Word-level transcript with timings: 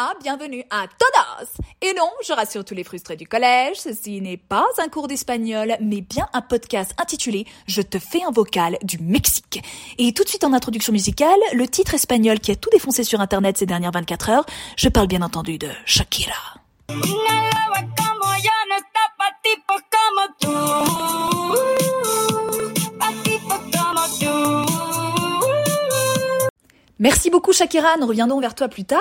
Hola, 0.00 0.14
bienvenue 0.22 0.64
à 0.70 0.86
todos 0.86 1.60
Et 1.82 1.92
non, 1.94 2.08
je 2.26 2.32
rassure 2.32 2.64
tous 2.64 2.74
les 2.74 2.84
frustrés 2.84 3.16
du 3.16 3.26
collège, 3.26 3.76
ceci 3.76 4.20
n'est 4.22 4.38
pas 4.38 4.66
un 4.78 4.88
cours 4.88 5.08
d'espagnol, 5.08 5.76
mais 5.80 6.00
bien 6.00 6.26
un 6.32 6.40
podcast 6.40 6.94
intitulé 6.96 7.44
Je 7.66 7.82
te 7.82 7.98
fais 7.98 8.22
un 8.22 8.30
vocal 8.30 8.78
du 8.82 8.98
Mexique. 8.98 9.62
Et 9.98 10.12
tout 10.12 10.24
de 10.24 10.28
suite 10.28 10.44
en 10.44 10.54
introduction 10.54 10.92
musicale, 10.92 11.38
le 11.52 11.68
titre 11.68 11.94
espagnol 11.94 12.40
qui 12.40 12.50
a 12.50 12.56
tout 12.56 12.70
défoncé 12.70 13.04
sur 13.04 13.20
internet 13.20 13.58
ces 13.58 13.66
dernières 13.66 13.92
24 13.92 14.30
heures, 14.30 14.46
je 14.76 14.88
parle 14.88 15.06
bien 15.06 15.22
entendu 15.22 15.58
de 15.58 15.68
Shakira. 15.84 16.54
Merci 27.02 27.30
beaucoup 27.30 27.54
Shakira, 27.54 27.96
nous 27.98 28.06
reviendrons 28.06 28.40
vers 28.40 28.54
toi 28.54 28.68
plus 28.68 28.84
tard. 28.84 29.00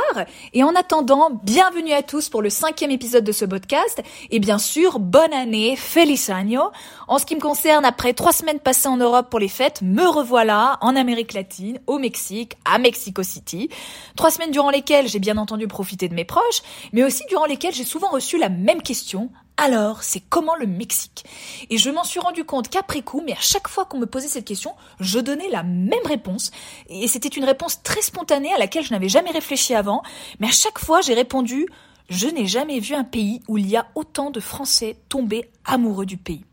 Et 0.54 0.64
en 0.64 0.74
attendant, 0.74 1.32
bienvenue 1.44 1.92
à 1.92 2.02
tous 2.02 2.30
pour 2.30 2.42
le 2.42 2.50
cinquième 2.50 2.92
épisode 2.92 3.26
de 3.26 3.34
ce 3.34 3.44
podcast. 3.44 4.02
Et 4.32 4.40
bien 4.40 4.58
sûr, 4.58 5.00
bonne 5.00 5.34
année, 5.34 5.76
feliz 5.76 6.30
año. 6.30 6.62
En 7.10 7.20
ce 7.20 7.26
qui 7.26 7.36
me 7.36 7.42
concerne, 7.42 7.84
après 7.84 8.14
trois 8.14 8.32
semaines 8.32 8.62
passées 8.62 8.88
en 8.88 8.96
Europe 8.96 9.30
pour 9.30 9.40
les 9.40 9.50
fêtes, 9.50 9.82
me 9.82 10.08
revoilà 10.08 10.78
en 10.80 10.96
Amérique 10.96 11.34
latine, 11.34 11.82
au 11.88 12.00
Mexique, 12.00 12.54
à 12.64 12.78
Mexico 12.78 13.22
City. 13.22 13.70
Trois 14.16 14.32
semaines 14.32 14.52
durant 14.52 14.70
lesquelles 14.70 15.10
j'ai 15.10 15.20
bien 15.20 15.36
entendu 15.36 15.68
profité 15.68 16.08
de 16.08 16.16
mes 16.16 16.24
proches, 16.24 16.62
mais 16.94 17.04
aussi 17.04 17.24
durant 17.28 17.48
lesquelles 17.48 17.74
j'ai 17.74 17.84
souvent 17.84 18.12
reçu 18.12 18.38
la 18.38 18.48
même 18.48 18.82
question 18.82 19.30
alors, 19.60 20.04
c'est 20.04 20.22
comment 20.22 20.56
le 20.56 20.66
Mexique? 20.66 21.26
Et 21.70 21.78
je 21.78 21.90
m'en 21.90 22.06
suis 22.06 22.22
rendu 22.22 22.46
compte 22.46 22.70
qu'après 22.70 23.02
coup, 23.02 23.22
mais 23.26 23.34
à 23.34 23.42
chaque 23.42 23.68
fois 23.68 23.84
qu'on 23.84 23.98
me 23.98 24.06
posait 24.06 24.30
cette 24.30 24.46
question, 24.46 24.74
je 25.02 25.20
donnais 25.20 25.50
la 25.50 25.64
même 25.64 26.06
réponse. 26.06 26.52
Et 26.88 27.10
c'était 27.10 27.28
une 27.28 27.44
réponse 27.44 27.84
très 27.84 28.02
spontanée 28.02 28.54
à 28.54 28.58
laquelle 28.58 28.86
je 28.86 28.94
n'avais 28.94 29.10
jamais 29.10 29.32
réfléchi 29.32 29.76
avant. 29.76 30.02
Mais 30.40 30.48
à 30.48 30.52
chaque 30.52 30.80
fois, 30.80 31.02
j'ai 31.02 31.14
répondu, 31.14 31.68
je 32.10 32.28
n'ai 32.28 32.48
jamais 32.48 32.80
vu 32.80 32.96
un 32.96 33.04
pays 33.04 33.42
où 33.50 33.58
il 33.58 33.70
y 33.70 33.76
a 33.76 33.88
autant 33.96 34.32
de 34.32 34.40
Français 34.40 34.96
tombés 35.10 35.50
amoureux 35.66 36.06
du 36.06 36.16
pays. 36.16 36.46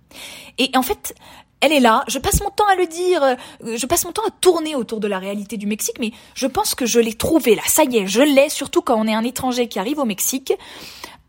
Et 0.58 0.72
en 0.74 0.82
fait, 0.82 1.14
elle 1.60 1.72
est 1.72 1.80
là. 1.80 2.02
Je 2.08 2.18
passe 2.18 2.40
mon 2.42 2.50
temps 2.50 2.66
à 2.66 2.74
le 2.74 2.86
dire. 2.86 3.22
Euh, 3.22 3.36
je 3.76 3.86
passe 3.86 4.04
mon 4.04 4.12
temps 4.12 4.26
à 4.26 4.30
tourner 4.40 4.74
autour 4.74 4.98
de 4.98 5.06
la 5.06 5.20
réalité 5.20 5.56
du 5.56 5.68
Mexique, 5.68 5.96
mais 6.00 6.10
je 6.34 6.48
pense 6.48 6.74
que 6.74 6.86
je 6.86 6.98
l'ai 6.98 7.14
trouvé 7.14 7.54
là. 7.54 7.62
Ça 7.68 7.84
y 7.84 7.98
est, 7.98 8.08
je 8.08 8.22
l'ai, 8.22 8.48
surtout 8.48 8.82
quand 8.82 8.96
on 8.98 9.06
est 9.06 9.14
un 9.14 9.22
étranger 9.24 9.68
qui 9.68 9.78
arrive 9.78 10.00
au 10.00 10.04
Mexique. 10.04 10.52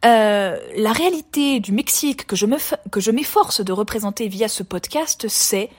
Euh, 0.06 0.58
la 0.76 0.92
réalité 0.92 1.60
du 1.60 1.72
Mexique 1.72 2.28
que 2.28 2.36
je 2.36 2.46
me 2.46 2.58
que 2.92 3.00
je 3.00 3.12
m'efforce 3.12 3.62
de 3.62 3.72
représenter 3.72 4.28
via 4.28 4.48
ce 4.48 4.64
podcast, 4.64 5.28
c'est 5.28 5.70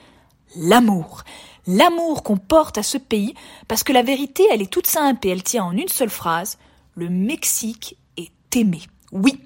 l'amour. 0.55 1.23
L'amour 1.67 2.23
qu'on 2.23 2.37
porte 2.37 2.77
à 2.77 2.83
ce 2.83 2.97
pays, 2.97 3.33
parce 3.67 3.83
que 3.83 3.93
la 3.93 4.01
vérité, 4.01 4.43
elle 4.51 4.61
est 4.61 4.71
toute 4.71 4.87
simple 4.87 5.27
et 5.27 5.31
elle 5.31 5.43
tient 5.43 5.63
en 5.63 5.71
une 5.71 5.87
seule 5.87 6.09
phrase. 6.09 6.57
Le 6.95 7.09
Mexique 7.09 7.97
est 8.17 8.55
aimé. 8.55 8.81
Oui, 9.11 9.39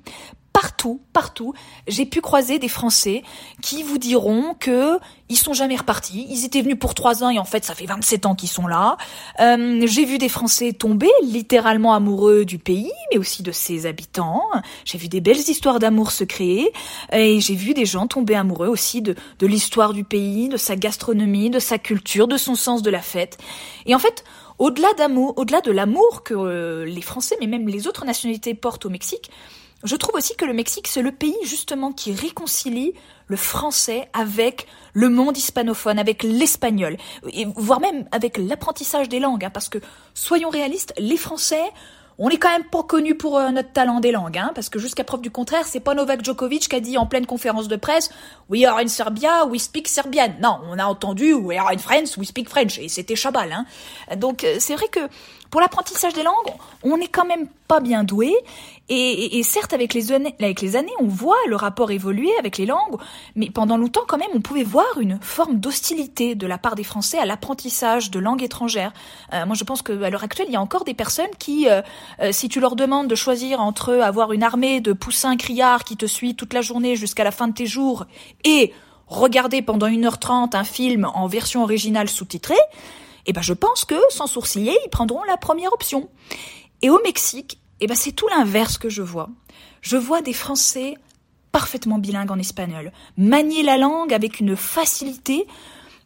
partout, 0.54 1.02
partout, 1.12 1.54
j'ai 1.88 2.06
pu 2.06 2.22
croiser 2.22 2.60
des 2.60 2.68
Français 2.68 3.24
qui 3.62 3.84
vous 3.84 3.98
diront 3.98 4.54
que 4.60 5.00
ils 5.30 5.38
sont 5.38 5.54
jamais 5.54 5.76
repartis. 5.76 6.28
Ils 6.30 6.46
étaient 6.46 6.62
venus 6.62 6.78
pour 6.80 6.94
trois 6.94 7.24
ans 7.24 7.30
et 7.32 7.40
en 7.40 7.44
fait, 7.44 7.66
ça 7.66 7.74
fait 7.74 7.88
27 7.88 8.28
ans 8.28 8.36
qu'ils 8.36 8.50
sont 8.50 8.68
là. 8.68 8.98
Euh, 9.40 9.82
j'ai 9.88 10.06
vu 10.06 10.20
des 10.20 10.30
Français 10.30 10.72
tomber 10.74 11.10
littéralement 11.24 11.96
amoureux 11.96 12.46
du 12.46 12.60
pays, 12.60 12.92
mais 13.12 13.18
aussi 13.18 13.42
de 13.42 13.52
ses 13.52 13.88
habitants. 13.88 14.44
J'ai 14.86 15.00
vu 15.00 15.08
des 15.08 15.22
belles 15.22 15.38
histoires 15.38 15.80
d'amour 15.80 16.12
se 16.12 16.24
créer 16.24 16.72
et 17.12 17.40
j'ai 17.40 17.56
vu 17.56 17.74
des 17.74 17.86
gens 17.86 18.06
tomber 18.06 18.36
amoureux 18.36 18.68
aussi 18.68 19.02
de, 19.02 19.16
de 19.40 19.48
l'histoire 19.48 19.94
du 19.94 20.04
pays, 20.04 20.50
de 20.50 20.58
sa 20.58 20.76
gastronomie, 20.76 21.50
de 21.50 21.60
sa 21.60 21.80
culture, 21.80 22.28
de 22.28 22.38
son 22.38 22.54
sens 22.56 22.84
de 22.84 22.92
la 22.92 23.02
fête. 23.02 23.38
Et 23.88 23.96
en 23.96 24.00
fait, 24.00 24.24
au-delà 24.60 24.94
d'amour, 24.98 25.34
au-delà 25.38 25.62
de 25.62 25.72
l'amour 25.72 26.24
que 26.24 26.36
euh, 26.36 26.86
les 26.86 27.02
Français, 27.02 27.36
mais 27.40 27.48
même 27.48 27.68
les 27.68 27.88
autres 27.88 28.06
nationalités 28.06 28.54
portent 28.54 28.86
au 28.86 28.90
Mexique, 28.90 29.32
je 29.84 29.96
trouve 29.96 30.16
aussi 30.16 30.36
que 30.36 30.46
le 30.46 30.54
Mexique, 30.54 30.88
c'est 30.88 31.02
le 31.02 31.12
pays 31.12 31.36
justement 31.44 31.92
qui 31.92 32.14
réconcilie 32.14 32.94
le 33.28 33.36
français 33.36 34.10
avec 34.14 34.68
le 34.94 35.10
monde 35.10 35.38
hispanophone, 35.38 36.00
avec 36.00 36.24
l'espagnol, 36.24 36.98
voire 37.56 37.80
même 37.80 38.06
avec 38.12 38.38
l'apprentissage 38.38 39.10
des 39.10 39.20
langues, 39.20 39.46
hein, 39.46 39.50
parce 39.50 39.70
que 39.70 39.80
soyons 40.14 40.50
réalistes, 40.50 40.94
les 40.98 41.18
Français, 41.18 41.64
on 42.18 42.30
n'est 42.30 42.38
quand 42.38 42.50
même 42.50 42.66
pas 42.66 42.84
connus 42.84 43.16
pour 43.16 43.38
euh, 43.38 43.50
notre 43.50 43.72
talent 43.72 44.00
des 44.00 44.12
langues, 44.12 44.38
hein, 44.38 44.52
parce 44.56 44.70
que 44.70 44.80
jusqu'à 44.80 45.04
preuve 45.04 45.22
du 45.22 45.32
contraire, 45.32 45.66
c'est 45.66 45.80
pas 45.80 45.94
Novak 45.94 46.24
Djokovic 46.24 46.70
qui 46.70 46.76
a 46.76 46.80
dit 46.80 46.98
en 46.98 47.06
pleine 47.06 47.26
conférence 47.26 47.68
de 47.68 47.76
presse 47.76 48.10
We 48.50 48.66
are 48.66 48.78
in 48.78 48.88
Serbia, 48.88 49.46
we 49.46 49.62
speak 49.62 49.88
Serbian. 49.88 50.34
Non, 50.42 50.60
on 50.70 50.78
a 50.80 50.86
entendu 50.86 51.34
We 51.34 51.58
are 51.58 51.72
in 51.72 51.78
France, 51.78 52.18
we 52.18 52.28
speak 52.28 52.50
French, 52.50 52.78
et 52.80 52.90
c'était 52.90 53.16
Chabal. 53.16 53.52
Hein. 53.52 53.66
Donc 54.18 54.44
euh, 54.44 54.58
c'est 54.60 54.76
vrai 54.76 54.88
que 54.88 55.00
pour 55.54 55.62
l'apprentissage 55.62 56.14
des 56.14 56.24
langues, 56.24 56.52
on 56.82 56.98
n'est 56.98 57.08
quand 57.08 57.26
même 57.26 57.48
pas 57.68 57.80
bien 57.80 58.04
doué. 58.04 58.34
Et, 58.90 59.42
certes, 59.44 59.72
avec 59.72 59.94
les, 59.94 60.12
années, 60.12 60.36
avec 60.40 60.62
les 60.62 60.76
années, 60.76 60.92
on 61.00 61.08
voit 61.08 61.38
le 61.48 61.56
rapport 61.56 61.92
évoluer 61.92 62.32
avec 62.40 62.58
les 62.58 62.66
langues, 62.66 62.98
mais 63.36 63.52
pendant 63.52 63.78
longtemps, 63.78 64.02
quand 64.08 64.18
même, 64.18 64.30
on 64.34 64.42
pouvait 64.42 64.64
voir 64.64 65.00
une 65.00 65.20
forme 65.22 65.60
d'hostilité 65.60 66.34
de 66.34 66.48
la 66.48 66.58
part 66.58 66.74
des 66.74 66.84
Français 66.84 67.20
à 67.20 67.26
l'apprentissage 67.26 68.10
de 68.10 68.20
langues 68.20 68.42
étrangères. 68.42 68.94
Euh, 69.32 69.46
moi, 69.46 69.56
je 69.56 69.64
pense 69.64 69.84
qu'à 69.84 70.10
l'heure 70.10 70.24
actuelle, 70.24 70.48
il 70.50 70.54
y 70.54 70.58
a 70.58 70.62
encore 70.62 70.86
des 70.86 70.96
personnes 70.96 71.30
qui, 71.38 71.70
euh, 71.70 71.82
euh, 72.22 72.32
si 72.32 72.50
tu 72.50 72.60
leur 72.60 72.76
demandes 72.76 73.08
de 73.08 73.16
choisir 73.16 73.60
entre 73.60 73.94
avoir 73.94 74.34
une 74.34 74.44
armée 74.44 74.82
de 74.82 74.94
poussins 74.94 75.38
criards 75.38 75.84
qui 75.84 75.98
te 75.98 76.06
suit 76.06 76.36
toute 76.36 76.54
la 76.54 76.62
journée 76.62 76.96
jusqu'à 76.96 77.24
la 77.24 77.32
fin 77.32 77.48
de 77.48 77.54
tes 77.54 77.66
jours 77.66 78.06
et 78.44 78.74
regarder 79.08 79.62
pendant 79.62 79.88
1h30 79.88 80.56
un 80.56 80.64
film 80.64 81.10
en 81.14 81.28
version 81.28 81.64
originale 81.64 82.10
sous-titrée, 82.10 82.56
eh 83.26 83.34
ben 83.34 83.42
je 83.42 83.54
pense 83.54 83.86
que, 83.86 83.96
sans 84.10 84.28
sourciller, 84.28 84.78
ils 84.86 84.90
prendront 84.90 85.24
la 85.24 85.38
première 85.38 85.74
option. 85.74 86.10
Et 86.82 86.90
au 86.90 87.00
Mexique, 87.04 87.60
eh 87.80 87.88
ben 87.88 87.96
c'est 87.96 88.12
tout 88.12 88.28
l'inverse 88.28 88.78
que 88.78 88.90
je 88.90 89.02
vois. 89.02 89.30
Je 89.82 89.98
vois 89.98 90.22
des 90.22 90.34
Français 90.34 90.96
parfaitement 91.52 92.00
bilingues 92.00 92.32
en 92.32 92.40
espagnol, 92.40 92.92
manier 93.16 93.64
la 93.64 93.78
langue 93.78 94.14
avec 94.14 94.40
une 94.40 94.56
facilité 94.56 95.46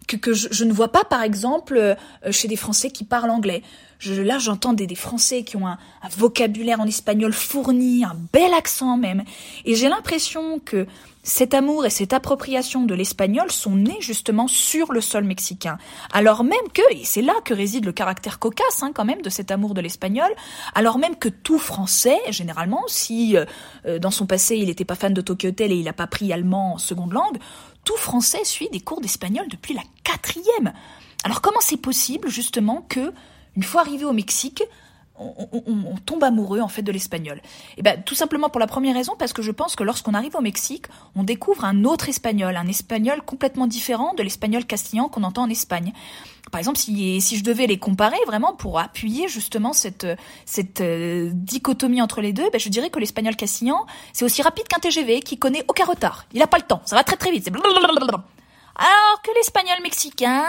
que, 0.07 0.33
je, 0.33 0.63
ne 0.63 0.73
vois 0.73 0.91
pas, 0.91 1.03
par 1.03 1.21
exemple, 1.21 1.77
euh, 1.77 1.95
chez 2.31 2.47
des 2.47 2.55
Français 2.55 2.89
qui 2.89 3.03
parlent 3.03 3.29
anglais. 3.29 3.61
Je, 3.99 4.13
là, 4.13 4.37
j'entends 4.39 4.73
des, 4.73 4.87
des, 4.87 4.95
Français 4.95 5.43
qui 5.43 5.57
ont 5.57 5.67
un, 5.67 5.77
un, 6.01 6.09
vocabulaire 6.17 6.79
en 6.79 6.85
espagnol 6.85 7.33
fourni, 7.33 8.05
un 8.05 8.15
bel 8.31 8.53
accent 8.53 8.95
même. 8.97 9.23
Et 9.65 9.75
j'ai 9.75 9.89
l'impression 9.89 10.59
que 10.59 10.87
cet 11.27 11.53
amour 11.53 11.85
et 11.85 11.89
cette 11.89 12.13
appropriation 12.13 12.85
de 12.85 12.95
l'espagnol 12.95 13.51
sont 13.51 13.75
nés 13.75 13.97
justement 13.99 14.47
sur 14.47 14.93
le 14.93 15.01
sol 15.01 15.25
mexicain. 15.25 15.77
Alors 16.13 16.45
même 16.45 16.53
que, 16.73 16.81
et 16.93 17.03
c'est 17.03 17.21
là 17.21 17.33
que 17.43 17.53
réside 17.53 17.85
le 17.85 17.91
caractère 17.91 18.39
cocasse 18.39 18.81
hein, 18.81 18.91
quand 18.95 19.03
même 19.03 19.21
de 19.21 19.29
cet 19.29 19.51
amour 19.51 19.73
de 19.73 19.81
l'espagnol, 19.81 20.29
alors 20.73 20.97
même 20.97 21.17
que 21.17 21.27
tout 21.27 21.59
Français, 21.59 22.17
généralement, 22.29 22.83
si 22.87 23.35
euh, 23.35 23.43
euh, 23.85 23.99
dans 23.99 24.09
son 24.09 24.25
passé 24.25 24.55
il 24.55 24.67
n'était 24.67 24.85
pas 24.85 24.95
fan 24.95 25.13
de 25.13 25.19
Tokyo 25.19 25.49
Hotel 25.49 25.73
et 25.73 25.75
il 25.75 25.83
n'a 25.83 25.93
pas 25.93 26.07
pris 26.07 26.31
allemand 26.31 26.75
en 26.75 26.77
seconde 26.77 27.11
langue, 27.11 27.37
tout 27.87 27.95
Français 27.95 28.43
suit 28.43 28.67
des 28.69 28.81
cours 28.81 28.99
d'espagnol 28.99 29.47
depuis 29.47 29.73
la 29.73 29.83
quatrième. 30.03 30.73
Alors 31.23 31.39
comment 31.39 31.61
c'est 31.61 31.77
possible 31.77 32.27
justement 32.27 32.85
que, 32.89 33.13
une 33.55 33.63
fois 33.63 33.79
arrivé 33.79 34.03
au 34.03 34.11
Mexique, 34.11 34.61
on, 35.19 35.95
tombe 36.05 36.23
amoureux 36.23 36.59
en 36.59 36.67
fait 36.67 36.81
de 36.81 36.91
l'espagnol. 36.91 37.37
Et 37.37 37.79
eh 37.79 37.81
ben 37.81 38.01
tout 38.03 38.15
simplement 38.15 38.49
pour 38.49 38.59
la 38.59 38.67
première 38.67 38.95
raison 38.95 39.13
parce 39.17 39.33
que 39.33 39.41
je 39.41 39.51
pense 39.51 39.75
que 39.75 39.83
lorsqu'on 39.83 40.13
arrive 40.13 40.35
au 40.35 40.41
Mexique, 40.41 40.85
on 41.15 41.23
découvre 41.23 41.65
un 41.65 41.83
autre 41.83 42.09
espagnol, 42.09 42.55
un 42.55 42.67
espagnol 42.67 43.21
complètement 43.21 43.67
différent 43.67 44.13
de 44.13 44.23
l'espagnol 44.23 44.65
castillan 44.65 45.09
qu'on 45.09 45.23
entend 45.23 45.43
en 45.43 45.49
Espagne. 45.49 45.93
Par 46.51 46.59
exemple, 46.59 46.77
si, 46.77 47.19
si 47.19 47.37
je 47.37 47.43
devais 47.43 47.67
les 47.67 47.77
comparer 47.77 48.17
vraiment 48.25 48.53
pour 48.53 48.79
appuyer 48.79 49.27
justement 49.27 49.73
cette 49.73 50.07
cette 50.45 50.81
euh, 50.81 51.29
dichotomie 51.33 52.01
entre 52.01 52.21
les 52.21 52.31
deux, 52.31 52.49
ben 52.51 52.59
je 52.59 52.69
dirais 52.69 52.89
que 52.89 52.99
l'espagnol 52.99 53.35
castillan, 53.35 53.85
c'est 54.13 54.23
aussi 54.23 54.41
rapide 54.41 54.67
qu'un 54.67 54.79
TGV 54.79 55.19
qui 55.19 55.37
connaît 55.37 55.65
aucun 55.67 55.85
retard. 55.85 56.25
Il 56.33 56.41
a 56.41 56.47
pas 56.47 56.57
le 56.57 56.63
temps, 56.63 56.81
ça 56.85 56.95
va 56.95 57.03
très 57.03 57.17
très 57.17 57.31
vite. 57.31 57.49
Alors 58.77 59.21
que 59.23 59.31
l'espagnol 59.35 59.81
mexicain, 59.81 60.45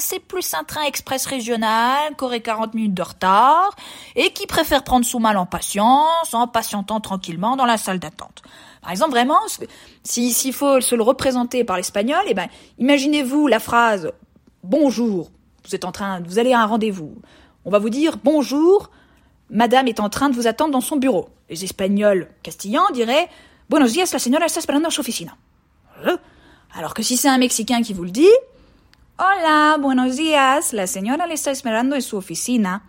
c'est 0.00 0.18
plus 0.18 0.52
un 0.54 0.64
train 0.64 0.82
express 0.82 1.26
régional 1.26 2.16
qui 2.16 2.24
aurait 2.24 2.40
40 2.40 2.74
minutes 2.74 2.94
de 2.94 3.02
retard 3.02 3.70
et 4.16 4.32
qui 4.32 4.48
préfère 4.48 4.82
prendre 4.82 5.06
son 5.06 5.20
mal 5.20 5.36
en 5.36 5.46
patience, 5.46 6.34
en 6.34 6.48
patientant 6.48 7.00
tranquillement 7.00 7.54
dans 7.54 7.66
la 7.66 7.76
salle 7.76 8.00
d'attente. 8.00 8.42
Par 8.82 8.90
exemple, 8.90 9.12
vraiment, 9.12 9.38
s'il 10.02 10.52
faut 10.52 10.80
se 10.80 10.96
le 10.96 11.04
représenter 11.04 11.62
par 11.62 11.76
l'espagnol, 11.76 12.20
eh 12.26 12.34
ben, 12.34 12.48
imaginez-vous 12.78 13.46
la 13.46 13.60
phrase 13.60 14.10
bonjour. 14.64 15.30
Vous 15.64 15.74
êtes 15.76 15.84
en 15.84 15.92
train, 15.92 16.20
vous 16.20 16.40
allez 16.40 16.52
à 16.52 16.60
un 16.60 16.66
rendez-vous. 16.66 17.14
On 17.64 17.70
va 17.70 17.78
vous 17.78 17.90
dire 17.90 18.16
bonjour. 18.24 18.90
Madame 19.50 19.86
est 19.86 20.00
en 20.00 20.08
train 20.08 20.30
de 20.30 20.34
vous 20.34 20.48
attendre 20.48 20.72
dans 20.72 20.80
son 20.80 20.96
bureau. 20.96 21.28
Les 21.48 21.62
Espagnols 21.62 22.28
castillans 22.42 22.90
diraient 22.92 23.28
Buenos 23.70 23.92
días, 23.92 24.10
la 24.12 24.18
señora 24.18 24.46
está 24.46 24.58
esperando 24.58 24.88
en 24.88 24.90
su 24.90 25.00
oficina. 25.00 25.36
Alors 26.72 26.94
que 26.94 27.02
si 27.02 27.16
c'est 27.16 27.28
un 27.28 27.38
Mexicain 27.38 27.82
qui 27.82 27.94
vous 27.94 28.04
le 28.04 28.10
dit, 28.10 28.28
Hola, 29.18 29.76
buenos 29.80 30.16
días, 30.16 30.72
la 30.72 30.86
señora 30.86 31.26
le 31.26 31.34
está 31.34 31.50
esperando 31.50 31.96
en 31.96 32.02
su 32.02 32.16
oficina. 32.16 32.82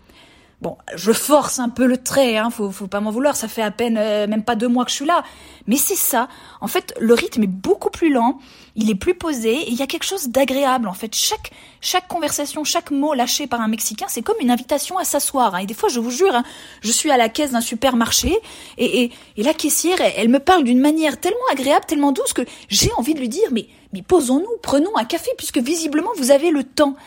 Bon, 0.62 0.78
je 0.94 1.14
force 1.14 1.58
un 1.60 1.70
peu 1.70 1.86
le 1.86 1.96
trait, 1.96 2.36
hein, 2.36 2.50
faut, 2.50 2.70
faut 2.70 2.88
pas 2.88 3.00
m'en 3.00 3.12
vouloir, 3.12 3.38
ça 3.38 3.48
fait 3.48 3.62
à 3.62 3.72
peine 3.72 3.98
euh, 3.98 4.28
même 4.28 4.44
pas 4.44 4.56
deux 4.56 4.68
mois 4.68 4.84
que 4.84 4.92
je 4.92 4.98
suis 4.98 5.06
là. 5.06 5.24
Mais 5.68 5.78
c'est 5.78 5.96
ça. 5.96 6.28
En 6.60 6.68
fait, 6.68 6.94
le 7.00 7.14
rythme 7.14 7.44
est 7.44 7.48
beaucoup 7.48 7.90
plus 7.90 8.12
lent, 8.12 8.40
il 8.76 8.90
est 8.90 8.96
plus 8.96 9.16
posé, 9.16 9.54
et 9.54 9.70
il 9.70 9.76
y 9.76 9.82
a 9.82 9.88
quelque 9.88 10.04
chose 10.04 10.28
d'agréable. 10.28 10.90
En 10.90 10.94
fait, 10.94 11.16
chaque 11.16 11.52
chaque 11.80 12.10
conversation, 12.10 12.66
chaque 12.66 12.92
mot 12.92 13.14
lâché 13.14 13.48
par 13.48 13.62
un 13.62 13.70
Mexicain, 13.70 14.08
c'est 14.10 14.22
comme 14.22 14.36
une 14.42 14.52
invitation 14.52 14.98
à 14.98 15.06
s'asseoir. 15.06 15.56
Hein. 15.56 15.60
Et 15.60 15.66
des 15.66 15.74
fois, 15.74 15.88
je 15.88 16.02
vous 16.02 16.12
jure, 16.12 16.36
hein, 16.36 16.44
je 16.82 16.92
suis 16.92 17.10
à 17.10 17.16
la 17.16 17.30
caisse 17.30 17.52
d'un 17.52 17.62
supermarché, 17.62 18.38
et, 18.78 19.04
et, 19.04 19.12
et 19.38 19.44
la 19.44 19.54
caissière, 19.54 19.98
elle, 20.18 20.28
me 20.28 20.40
parle 20.40 20.66
d'une 20.66 20.82
manière 20.82 21.22
tellement 21.22 21.38
agréable, 21.54 21.86
tellement 21.86 22.12
douce, 22.12 22.34
que 22.34 22.42
j'ai 22.68 22.92
envie 22.98 23.14
de 23.14 23.22
lui 23.22 23.30
dire, 23.30 23.48
mais, 23.54 23.68
mais 23.94 24.02
posons-nous, 24.02 24.58
prenons 24.62 24.98
un 24.98 25.06
café, 25.06 25.32
puisque 25.38 25.60
visiblement, 25.60 26.12
vous 26.18 26.32
avez 26.32 26.52
le 26.52 26.66
temps. 26.66 26.98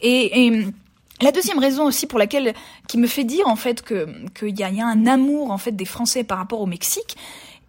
et, 0.00 0.46
et 0.46 0.66
la 1.22 1.32
deuxième 1.32 1.58
raison 1.58 1.84
aussi 1.84 2.06
pour 2.06 2.18
laquelle 2.18 2.54
qui 2.88 2.98
me 2.98 3.06
fait 3.06 3.24
dire 3.24 3.46
en 3.46 3.56
fait 3.56 3.82
que 3.82 4.06
qu'il 4.38 4.58
y 4.58 4.62
a, 4.62 4.86
un 4.86 5.06
amour 5.06 5.50
en 5.50 5.58
fait 5.58 5.72
des 5.72 5.84
Français 5.84 6.24
par 6.24 6.38
rapport 6.38 6.60
au 6.60 6.66
Mexique 6.66 7.16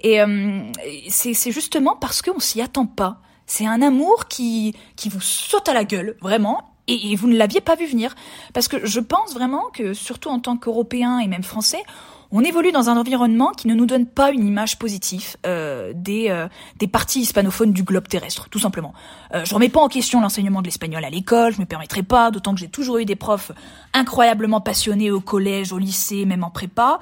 et 0.02 0.22
euh, 0.22 0.62
c'est 1.10 1.52
justement 1.52 1.96
parce 1.96 2.22
qu'on 2.22 2.40
s'y 2.40 2.62
attend 2.62 2.86
pas. 2.86 3.22
C'est 3.46 3.68
un 3.68 3.82
amour 3.82 4.28
qui 4.28 4.76
qui 4.96 5.10
vous 5.10 5.22
saute 5.22 5.68
à 5.70 5.74
la 5.74 5.84
gueule 5.84 6.16
vraiment 6.22 6.76
et, 6.88 7.12
et 7.12 7.16
vous 7.16 7.28
ne 7.28 7.38
l'aviez 7.38 7.62
pas 7.62 7.76
vu 7.76 7.86
venir 7.86 8.16
parce 8.54 8.68
que 8.68 8.86
je 8.86 9.00
pense 9.00 9.34
vraiment 9.34 9.66
que 9.74 9.94
surtout 9.94 10.30
en 10.30 10.40
tant 10.40 10.58
qu'Européens 10.58 11.20
et 11.20 11.28
même 11.28 11.44
Français 11.44 11.84
on 12.32 12.44
évolue 12.44 12.72
dans 12.72 12.90
un 12.90 12.98
environnement 12.98 13.52
qui 13.52 13.68
ne 13.68 13.74
nous 13.74 13.86
donne 13.86 14.06
pas 14.06 14.32
une 14.32 14.46
image 14.46 14.80
positive 14.80 15.36
euh, 15.46 15.92
des, 15.94 16.30
euh, 16.30 16.48
des 16.78 16.88
parties 16.88 17.22
hispanophones 17.22 17.74
du 17.74 17.84
globe 17.84 18.08
terrestre, 18.08 18.48
tout 18.50 18.60
simplement. 18.60 18.94
Euh, 19.34 19.44
je 19.44 19.54
remets 19.54 19.70
pas 19.70 19.82
en 19.82 19.90
question 19.90 20.22
l'enseignement 20.22 20.62
de 20.62 20.68
l'espagnol 20.68 21.04
à 21.04 21.10
l'école, 21.10 21.54
je 21.54 21.60
me 21.60 21.66
permettrai 21.66 22.04
pas, 22.04 22.32
d'autant 22.32 22.54
que 22.54 22.60
j'ai 22.60 22.70
toujours 22.70 23.00
eu 23.00 23.06
des 23.06 23.18
profs 23.18 23.52
incroyablement 23.94 24.62
passionnés 24.62 25.12
au 25.12 25.20
collège, 25.20 25.74
au 25.74 25.78
lycée, 25.78 26.26
même 26.26 26.44
en 26.44 26.50
prépa. 26.50 27.00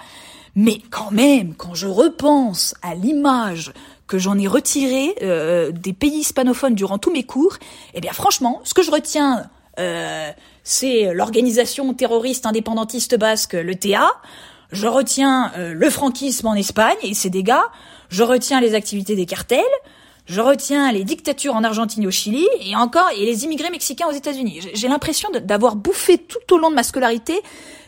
Mais 0.55 0.81
quand 0.89 1.11
même, 1.11 1.53
quand 1.53 1.75
je 1.75 1.87
repense 1.87 2.73
à 2.81 2.95
l'image 2.95 3.71
que 4.07 4.17
j'en 4.17 4.37
ai 4.39 4.47
retirée 4.47 5.15
euh, 5.21 5.71
des 5.71 5.93
pays 5.93 6.21
hispanophones 6.21 6.73
durant 6.73 6.97
tous 6.97 7.11
mes 7.11 7.23
cours, 7.23 7.57
eh 7.93 8.01
bien 8.01 8.13
franchement, 8.13 8.61
ce 8.63 8.73
que 8.73 8.81
je 8.81 8.91
retiens, 8.91 9.45
c'est 10.63 11.13
l'organisation 11.13 11.93
terroriste 11.93 12.45
indépendantiste 12.45 13.17
basque, 13.17 13.53
le 13.53 13.75
TA, 13.75 14.11
je 14.71 14.87
retiens 14.87 15.51
euh, 15.57 15.73
le 15.73 15.89
franquisme 15.89 16.47
en 16.47 16.55
Espagne 16.55 16.97
et 17.03 17.13
ses 17.13 17.29
dégâts, 17.29 17.53
je 18.09 18.23
retiens 18.23 18.61
les 18.61 18.75
activités 18.75 19.15
des 19.15 19.25
cartels, 19.25 19.63
je 20.25 20.41
retiens 20.41 20.91
les 20.91 21.03
dictatures 21.03 21.55
en 21.55 21.63
Argentine 21.63 22.03
et 22.03 22.07
au 22.07 22.11
Chili, 22.11 22.47
et 22.61 22.75
encore, 22.75 23.09
et 23.17 23.25
les 23.25 23.45
immigrés 23.45 23.71
mexicains 23.71 24.05
aux 24.07 24.13
États-Unis. 24.13 24.61
J'ai 24.75 24.87
l'impression 24.87 25.29
d'avoir 25.43 25.75
bouffé 25.75 26.19
tout 26.19 26.53
au 26.53 26.59
long 26.59 26.69
de 26.69 26.75
ma 26.75 26.83
scolarité 26.83 27.41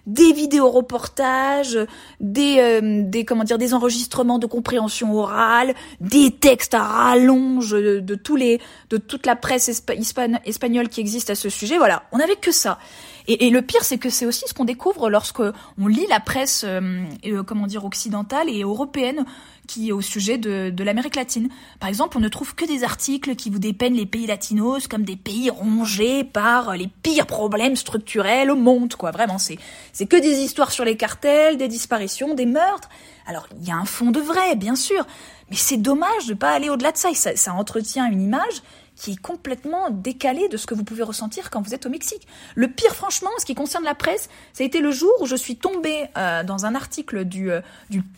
des 0.08 0.34
vidéos-reportages, 0.34 1.78
des, 2.20 2.56
euh, 2.58 3.04
des, 3.06 3.26
comment 3.26 3.44
dire, 3.44 3.60
des 3.60 3.76
enregistrements 3.76 4.40
de 4.40 4.48
compréhension 4.48 5.14
orale, 5.14 5.76
des 6.00 6.32
textes 6.32 6.74
à 6.74 6.82
rallonge 6.82 7.72
de, 7.72 8.16
tous 8.16 8.36
les, 8.36 8.60
de 8.90 8.98
toute 8.98 9.28
la 9.28 9.36
presse 9.36 9.70
espagnole 9.70 10.90
qui 10.90 11.00
existe 11.00 11.30
à 11.30 11.36
ce 11.36 11.50
sujet. 11.50 11.78
Voilà, 11.78 12.04
on 12.12 12.18
n'avait 12.18 12.36
que 12.36 12.52
ça. 12.52 12.80
Et, 13.28 13.50
le 13.50 13.62
pire, 13.62 13.84
c'est 13.84 13.98
que 13.98 14.10
c'est 14.10 14.26
aussi 14.26 14.44
ce 14.48 14.54
qu'on 14.54 14.66
découvre 14.66 15.10
lorsque 15.10 15.42
on 15.42 15.88
lit 15.88 16.08
la 16.10 16.20
presse, 16.20 16.64
euh, 16.68 17.04
euh, 17.26 17.44
comment 17.44 17.68
dire, 17.68 17.86
occidentale 17.86 18.50
et 18.50 18.62
européenne 18.62 19.26
qui 19.68 19.90
est 19.90 19.92
au 19.92 20.02
sujet 20.02 20.38
de, 20.38 20.84
l'Amérique 20.84 21.16
latine. 21.16 21.48
Par 21.80 21.88
exemple, 21.88 22.18
on 22.18 22.20
ne 22.20 22.28
trouve 22.28 22.56
que 22.56 22.66
des 22.66 22.84
articles 22.84 23.36
qui 23.36 23.50
vous 23.50 23.60
dépeignent 23.60 23.96
les 23.96 24.06
pays 24.06 24.28
latinos 24.28 24.88
comme 24.88 25.04
des 25.04 25.16
pays 25.16 25.50
rongés 25.50 26.24
par 26.24 26.76
les 26.76 26.90
pires 27.04 27.28
problèmes 27.28 27.76
structurels 27.76 28.52
au 28.52 28.56
monde, 28.56 28.96
quoi. 28.96 29.12
Vraiment, 29.12 29.38
c'est 29.38 29.58
c'est 29.94 30.08
que 30.08 30.18
des 30.18 30.40
histoires 30.42 30.72
sur 30.72 30.84
les 30.84 30.98
cartels, 30.98 31.58
des 31.58 31.68
disparitions, 31.68 32.34
des 32.34 32.46
meurtres. 32.46 32.90
Alors, 33.28 33.48
il 33.62 33.68
y 33.68 33.72
a 33.72 33.76
un 33.76 33.86
fond 33.86 34.12
de 34.12 34.20
vrai, 34.20 34.56
bien 34.56 34.76
sûr, 34.76 35.06
mais 35.50 35.56
c'est 35.56 35.78
dommage 35.78 36.26
de 36.28 36.34
pas 36.34 36.52
aller 36.52 36.70
au-delà 36.70 36.92
de 36.92 36.98
ça. 36.98 37.10
Ça 37.14 37.54
entretient 37.54 38.12
une 38.12 38.22
image 38.22 38.62
qui 38.96 39.14
est 39.14 39.22
complètement 39.22 39.90
décalé 39.90 40.48
de 40.48 40.58
ce 40.58 40.68
que 40.68 40.74
vous 40.74 40.84
pouvez 40.84 41.04
ressentir 41.04 41.50
quand 41.50 41.62
vous 41.62 41.74
êtes 41.74 41.86
au 41.86 41.90
Mexique. 41.90 42.28
Le 42.56 42.68
pire, 42.68 42.96
franchement, 42.96 43.30
ce 43.40 43.46
qui 43.46 43.56
concerne 43.56 43.84
la 43.84 43.96
presse, 43.96 44.30
ça 44.54 44.64
a 44.64 44.68
été 44.68 44.80
le 44.80 44.92
jour 44.92 45.12
où 45.22 45.26
je 45.26 45.36
suis 45.36 45.56
tombée 45.56 46.06
euh, 46.18 46.44
dans 46.44 46.66
un 46.66 46.76
article 46.76 47.26
du, 47.26 47.52
euh, 47.52 47.62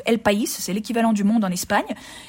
El 0.06 0.20
País, 0.20 0.48
c'est 0.48 0.74
l'équivalent 0.74 1.14
du 1.14 1.24
Monde 1.24 1.46
en 1.46 1.50
Espagne, 1.50 1.86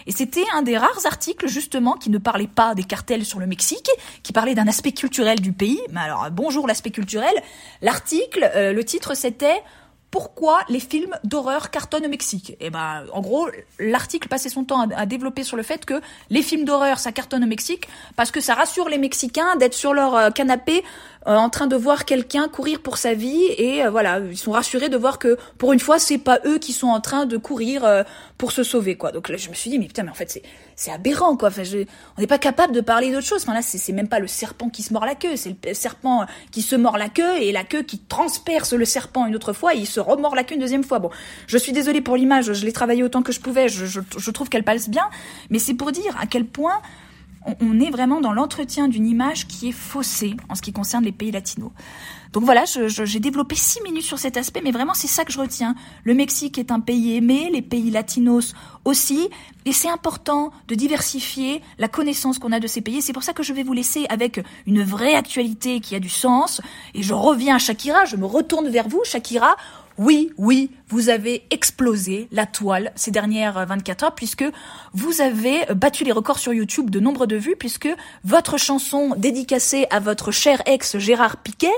et 0.07 0.13
c'était 0.13 0.45
un 0.55 0.63
des 0.63 0.77
rares 0.77 1.05
articles 1.05 1.49
justement 1.49 1.95
qui 1.95 2.11
ne 2.11 2.19
parlait 2.19 2.47
pas 2.47 2.75
des 2.75 2.85
cartels 2.85 3.25
sur 3.25 3.41
le 3.41 3.47
Mexique, 3.47 3.91
qui 4.23 4.33
parlait 4.33 4.55
d'un 4.55 4.69
aspect 4.69 4.93
culturel 4.93 5.41
du 5.41 5.53
pays. 5.53 5.81
Mais 5.91 6.01
alors, 6.01 6.29
bonjour 6.31 6.67
l'aspect 6.67 6.91
culturel. 6.91 7.35
L'article, 7.83 8.51
euh, 8.55 8.73
le 8.73 8.85
titre 8.85 9.15
c'était 9.15 9.63
pourquoi 10.15 10.61
les 10.69 10.79
films 10.79 11.17
d'horreur 11.25 11.73
cartonnent 11.73 12.07
au 12.07 12.09
Mexique. 12.09 12.51
Et 12.51 12.67
eh 12.67 12.71
ben, 12.71 13.03
en 13.13 13.21
gros, 13.21 13.49
l'article 13.81 14.29
passait 14.29 14.49
son 14.49 14.63
temps 14.63 14.89
à, 14.89 15.07
développer 15.07 15.43
sur 15.43 15.57
le 15.57 15.65
fait 15.65 15.85
que 15.85 16.01
les 16.31 16.41
films 16.41 16.65
d'horreur 16.65 17.01
ça 17.01 17.11
cartonne 17.11 17.43
au 17.43 17.49
Mexique 17.49 17.89
parce 18.15 18.31
que 18.31 18.41
ça 18.41 18.55
rassure 18.55 18.89
les 18.89 18.99
Mexicains 18.99 19.57
d'être 19.57 19.75
sur 19.75 19.93
leur 19.93 20.15
euh, 20.15 20.31
canapé 20.31 20.85
euh, 21.27 21.35
en 21.35 21.51
train 21.51 21.67
de 21.67 21.75
voir 21.75 22.05
quelqu'un 22.05 22.47
courir 22.47 22.81
pour 22.81 22.97
sa 22.97 23.15
vie 23.15 23.43
et 23.59 23.85
euh, 23.85 23.91
voilà, 23.91 24.21
ils 24.21 24.39
sont 24.39 24.53
rassurés 24.53 24.89
de 24.89 24.97
voir 24.97 25.19
que 25.19 25.37
pour 25.59 25.73
une 25.73 25.81
fois 25.81 25.99
c'est 25.99 26.19
pas 26.19 26.39
eux 26.47 26.59
qui 26.59 26.73
sont 26.73 26.89
en 26.89 27.01
train 27.01 27.27
de 27.27 27.37
courir 27.37 28.05
pour 28.39 28.53
se 28.53 28.63
sauver 28.63 28.97
quoi. 28.97 29.11
Donc 29.11 29.29
là 29.29 29.37
je 29.37 29.49
me 29.49 29.55
suis 29.55 29.69
dit 29.69 29.81
mais 29.81 29.87
putain 29.87 30.05
mais 30.05 30.11
en 30.11 30.15
fait 30.15 30.41
c'est 30.77 30.93
aberrant 30.93 31.37
quoi. 31.37 31.49
Enfin 31.49 31.63
on 32.17 32.21
n'est 32.21 32.29
pas 32.29 32.39
capable 32.39 32.73
de 32.73 32.81
parler 32.81 33.11
d'autre 33.11 33.27
chose. 33.27 33.43
Enfin 33.43 33.55
là 33.55 33.63
c'est 33.63 33.79
c'est 33.79 33.93
même 33.93 34.09
pas 34.09 34.21
le 34.21 34.29
serpent 34.29 34.69
qui 34.69 34.85
se 34.85 34.93
mord 34.93 35.07
la 35.07 35.17
queue, 35.17 35.35
c'est 35.35 35.57
le 35.65 35.75
serpent 35.75 36.25
qui 36.53 36.63
se 36.63 36.77
mord 36.77 36.99
la 36.99 37.09
queue 37.09 37.41
et 37.41 37.51
la 37.51 37.65
queue 37.65 37.83
qui 37.83 37.99
transperce 37.99 38.75
le 38.75 38.85
serpent 38.85 39.27
une 39.27 39.35
autre 39.35 39.55
fois 39.55 39.75
et 39.75 39.79
il 39.79 39.87
se 39.87 40.04
remord 40.05 40.35
la 40.35 40.45
queue 40.45 40.55
une 40.55 40.61
deuxième 40.61 40.85
fois. 40.85 40.99
Bon, 40.99 41.11
je 41.47 41.59
suis 41.59 41.73
désolée 41.73 42.01
pour 42.01 42.17
l'image, 42.17 42.53
je 42.53 42.65
l'ai 42.65 42.73
travaillé 42.73 43.03
autant 43.03 43.23
que 43.23 43.33
je 43.33 43.41
pouvais, 43.41 43.69
je, 43.69 43.87
je, 43.87 44.01
je 44.17 44.31
trouve 44.31 44.49
qu'elle 44.49 44.65
passe 44.65 44.89
bien, 44.89 45.09
mais 45.51 45.59
c'est 45.59 45.75
pour 45.75 45.93
dire 45.93 46.17
à 46.21 46.27
quel 46.27 46.45
point 46.45 46.81
on 47.61 47.79
est 47.81 47.91
vraiment 47.91 48.21
dans 48.21 48.33
l'entretien 48.33 48.89
d'une 48.89 49.07
image 49.07 49.47
qui 49.47 49.69
est 49.69 49.73
faussée 49.73 50.35
en 50.49 50.55
ce 50.55 50.63
qui 50.63 50.73
concerne 50.73 51.05
les 51.05 51.13
pays 51.13 51.31
latinos. 51.31 51.73
Donc 52.33 52.43
voilà, 52.45 52.65
j'ai 52.65 53.21
développé 53.21 53.55
six 53.55 53.81
minutes 53.83 54.03
sur 54.03 54.19
cet 54.19 54.37
aspect, 54.37 54.61
mais 54.65 54.73
vraiment 54.73 54.95
c'est 54.95 55.07
ça 55.07 55.25
que 55.25 55.33
je 55.33 55.39
retiens. 55.39 55.77
Le 56.03 56.15
Mexique 56.15 56.59
est 56.59 56.73
un 56.73 56.81
pays 56.81 57.17
aimé, 57.17 57.51
les 57.53 57.63
pays 57.63 57.91
latinos 57.91 58.55
aussi, 58.85 59.29
et 59.67 59.73
c'est 59.73 59.91
important 59.91 60.51
de 60.67 60.75
diversifier 60.75 61.63
la 61.79 61.87
connaissance 61.87 62.41
qu'on 62.41 62.51
a 62.51 62.59
de 62.59 62.67
ces 62.67 62.81
pays. 62.81 63.03
C'est 63.03 63.13
pour 63.13 63.23
ça 63.23 63.35
que 63.35 63.45
je 63.45 63.53
vais 63.53 63.63
vous 63.63 63.73
laisser 63.73 64.07
avec 64.09 64.41
une 64.67 64.83
vraie 64.83 65.15
actualité 65.15 65.79
qui 65.81 65.95
a 65.95 66.01
du 66.01 66.09
sens. 66.09 66.61
Et 66.95 67.03
je 67.03 67.15
reviens 67.15 67.57
à 67.57 67.59
Shakira, 67.59 68.05
je 68.05 68.17
me 68.17 68.27
retourne 68.27 68.69
vers 68.69 68.89
vous, 68.89 69.03
Shakira. 69.05 69.55
Oui, 69.97 70.33
oui, 70.39 70.71
vous 70.89 71.09
avez 71.09 71.45
explosé 71.51 72.29
la 72.33 72.47
toile 72.47 72.93
ces 72.97 73.13
dernières 73.13 73.65
24 73.65 74.05
heures 74.05 74.15
puisque 74.15 74.45
vous 74.93 75.21
avez 75.21 75.65
battu 75.75 76.03
les 76.05 76.11
records 76.11 76.39
sur 76.39 76.53
YouTube 76.53 76.91
de 76.91 76.99
nombre 76.99 77.27
de 77.27 77.37
vues 77.37 77.55
puisque 77.57 77.89
votre 78.25 78.59
chanson 78.59 79.15
dédicacée 79.17 79.87
à 79.91 80.01
votre 80.01 80.33
cher 80.33 80.63
ex 80.67 80.99
Gérard 80.99 81.37
Piquet 81.37 81.73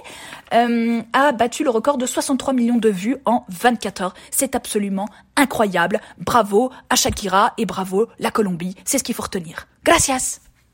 euh, 0.55 1.03
a 1.13 1.33
battu 1.33 1.63
le 1.63 1.71
record 1.71 1.99
de 1.99 2.07
63 2.07 2.55
millions 2.55 2.79
de 2.79 2.89
vues 2.89 3.17
en 3.27 3.45
24 3.51 4.03
heures. 4.03 4.15
C'est 4.31 4.55
absolument 4.55 5.09
incroyable. 5.37 6.01
Bravo 6.19 6.71
à 6.89 6.97
Shakira 6.97 7.53
et 7.59 7.67
bravo 7.67 8.09
la 8.19 8.31
Colombie. 8.31 8.77
C'est 8.85 8.99
ce 8.99 9.05
qu'il 9.05 9.15
faut 9.15 9.25
retenir. 9.25 9.67
Gracias. 9.85 10.46